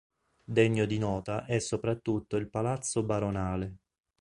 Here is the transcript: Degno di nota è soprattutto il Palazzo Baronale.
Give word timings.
Degno 0.57 0.87
di 0.87 0.97
nota 0.97 1.45
è 1.45 1.59
soprattutto 1.59 2.35
il 2.35 2.49
Palazzo 2.49 3.03
Baronale. 3.03 3.75